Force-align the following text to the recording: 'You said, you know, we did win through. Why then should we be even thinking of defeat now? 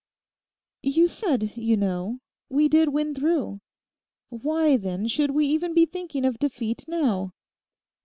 'You 0.81 1.07
said, 1.07 1.55
you 1.55 1.77
know, 1.77 2.21
we 2.49 2.67
did 2.67 2.89
win 2.89 3.13
through. 3.13 3.61
Why 4.29 4.75
then 4.75 5.07
should 5.07 5.29
we 5.29 5.47
be 5.49 5.53
even 5.53 5.75
thinking 5.85 6.25
of 6.25 6.39
defeat 6.39 6.85
now? 6.87 7.33